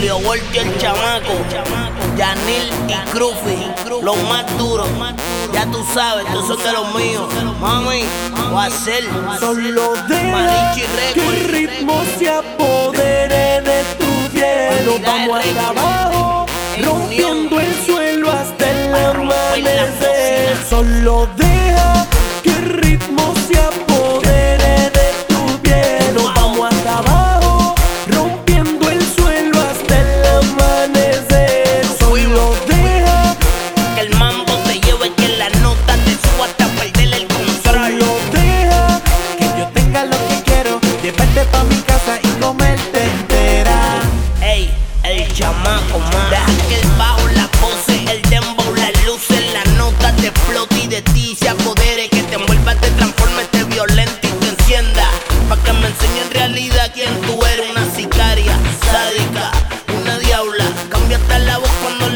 Julio 0.00 0.18
Voltio 0.20 0.62
el 0.62 0.78
chamaco, 0.78 1.34
Yanil 2.16 2.72
y 2.88 3.10
Crufi, 3.10 3.70
los 4.02 4.16
más 4.30 4.46
duros. 4.56 4.88
Ya 5.52 5.66
tú 5.66 5.84
sabes, 5.92 6.24
tú 6.32 6.40
son 6.40 6.56
de 6.56 6.72
los 6.72 6.94
míos. 6.94 7.28
Mami, 7.60 8.04
a 8.34 8.64
hacer. 8.64 9.04
Solo 9.38 9.92
deja 10.08 10.72
que 11.12 11.26
el 11.28 11.48
ritmo 11.50 12.02
se 12.18 12.30
apodere 12.30 13.60
de 13.60 13.84
tu 13.98 14.32
piel. 14.32 14.86
Nos 14.86 15.02
vamos 15.02 15.38
hasta 15.38 15.68
abajo, 15.68 16.46
En 16.78 16.84
rompiendo 16.86 17.60
el 17.60 17.84
suelo 17.84 18.32
hasta 18.32 18.70
el 18.70 18.94
amanecer. 18.94 20.56
Solo 20.66 21.28
deja 21.36 21.49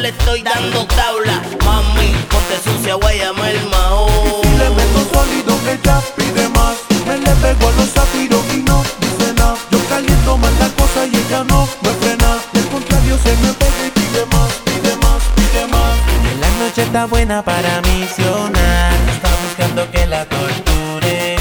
le 0.05 0.11
estoy 0.11 0.43
dando 0.43 0.85
tabla. 0.85 1.41
Mami, 1.65 2.13
ponte 2.29 2.57
sucia, 2.63 2.95
voy 2.97 3.15
a 3.21 3.25
llamar 3.25 3.53
el 3.55 3.67
mao. 3.71 4.07
Y 4.45 4.59
le 4.59 4.69
meto 4.69 5.01
sólido, 5.11 5.53
ella 5.67 5.99
pide 6.15 6.47
más. 6.51 6.77
Me 7.07 7.17
le 7.17 7.33
pego 7.43 7.69
a 7.69 7.73
los 7.73 7.89
zafiros 7.89 8.45
y 8.53 8.63
no 8.69 8.85
dice 9.01 9.33
nada. 9.33 9.57
Yo 9.71 9.79
caliento 9.89 10.37
más 10.37 10.53
la 10.61 10.69
cosa 10.81 11.07
y 11.07 11.17
ella 11.17 11.45
no 11.45 11.67
me 11.83 11.91
frena. 12.01 12.37
Del 12.53 12.67
contrario, 12.67 13.17
se 13.25 13.33
me 13.43 13.51
pega 13.55 13.83
y 13.87 13.91
pide 13.99 14.27
más, 14.27 14.51
pide 14.67 14.95
más, 15.05 15.23
pide 15.37 15.67
más. 15.69 15.97
La 16.39 16.51
noche 16.63 16.83
está 16.83 17.07
buena 17.07 17.43
para 17.43 17.81
misionar. 17.81 18.93
Está 19.15 19.31
buscando 19.43 19.91
que 19.91 20.07
la 20.07 20.27
torture. 20.27 21.37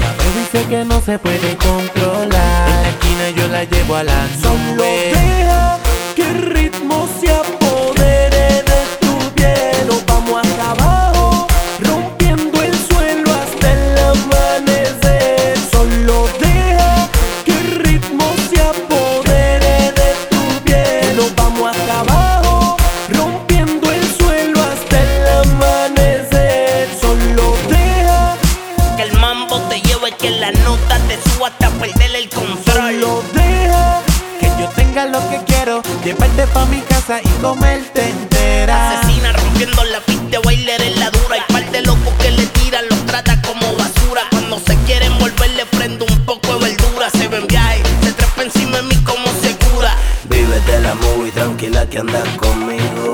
La 0.00 0.40
y 0.40 0.46
sé 0.52 0.64
que 0.70 0.84
no 0.86 1.02
se 1.02 1.18
puede 1.18 1.54
controlar. 1.56 2.68
En 2.70 2.82
la 2.82 2.88
esquina 2.88 3.30
yo 3.36 3.48
la 3.48 3.64
llevo 3.64 3.94
a 3.94 4.04
la 4.04 4.26
Solo 4.40 4.82
deja 4.82 5.78
que 6.14 6.22
el 6.22 6.42
ritmo 6.54 7.06
se 7.20 7.30
que 30.26 30.40
la 30.40 30.50
nota 30.50 30.98
te 31.06 31.16
suba 31.30 31.46
hasta 31.48 31.70
perder 31.70 32.16
el 32.16 32.28
control. 32.30 33.00
solo 33.00 33.22
deja 33.32 34.02
que 34.40 34.48
yo 34.60 34.68
tenga 34.74 35.06
lo 35.06 35.20
que 35.30 35.38
quiero. 35.46 35.82
Llevarte 36.04 36.46
pa' 36.48 36.66
mi 36.66 36.80
casa 36.80 37.20
y 37.22 37.28
comerte 37.40 38.10
entera. 38.10 38.90
Asesina 38.90 39.32
rompiendo 39.32 39.84
la 39.84 40.00
pista, 40.00 40.40
bailar 40.44 40.82
en 40.82 40.98
la 40.98 41.10
dura. 41.10 41.34
Hay 41.34 41.42
par 41.52 41.70
de 41.70 41.82
locos 41.82 42.12
que 42.20 42.30
le 42.32 42.46
tiran, 42.46 42.84
los 42.88 43.06
trata 43.06 43.40
como 43.42 43.72
basura. 43.76 44.22
Cuando 44.32 44.58
se 44.58 44.76
quieren 44.86 45.16
volver, 45.18 45.50
le 45.50 45.66
prendo 45.66 46.04
un 46.04 46.24
poco 46.24 46.58
de 46.58 46.70
verdura. 46.70 47.08
Se 47.10 47.28
ven 47.28 47.46
viaje, 47.46 47.82
se 48.02 48.12
trepa 48.12 48.42
encima 48.42 48.78
de 48.78 48.82
mí 48.82 48.96
como 49.04 49.26
se 49.42 49.54
cura. 49.68 49.94
Vívete 50.28 50.80
la 50.80 50.94
movie 50.96 51.30
tranquila 51.30 51.86
que 51.88 51.98
andas 51.98 52.28
conmigo. 52.36 53.12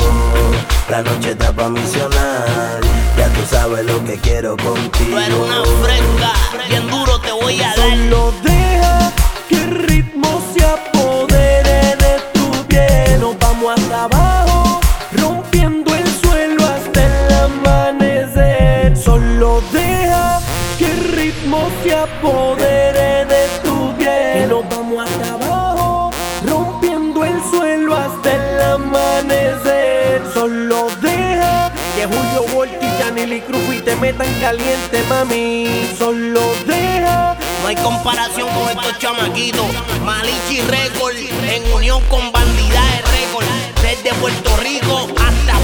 La 0.88 1.03
noche 1.03 1.32
está 1.32 1.53
pa' 1.53 1.69
misionar. 1.69 2.81
Ya 3.19 3.28
tú 3.28 3.41
sabes 3.50 3.84
lo 3.84 4.03
que 4.04 4.16
quiero 4.16 4.56
Tú 4.56 4.65
contigo. 4.65 5.19
eres 5.19 5.34
una 5.34 5.62
fresca, 5.84 6.32
bien 6.69 6.88
duro 6.88 7.11
apodere 22.02 23.24
de 23.26 23.48
tu 23.62 23.94
piel. 23.96 24.48
Nos 24.48 24.68
vamos 24.68 25.08
hasta 25.08 25.34
abajo, 25.34 26.10
rompiendo 26.44 27.24
el 27.24 27.40
suelo 27.50 27.96
hasta 27.96 28.34
el 28.34 28.60
amanecer. 28.60 30.22
Solo 30.34 30.88
deja 31.00 31.72
que 31.94 32.06
Julio 32.06 32.54
Volti, 32.54 32.86
Janely 32.98 33.41
Cruz 33.42 33.74
y 33.74 33.80
te 33.80 33.94
metan 33.96 34.32
caliente, 34.41 35.02
mami. 35.08 35.66
Solo 35.98 36.41
deja 36.66 37.36
No 37.62 37.68
hay 37.68 37.76
comparación 37.76 38.48
con 38.50 38.68
estos 38.68 38.98
chamaquitos. 38.98 39.66
Malichi 40.04 40.60
Record 40.62 41.16
en 41.48 41.72
unión 41.72 42.02
con 42.08 42.32
Bandidaje 42.32 43.02
Record. 43.12 43.46
Desde 43.82 44.12
Puerto 44.20 44.56
Rico 44.56 45.08
hasta 45.20 45.61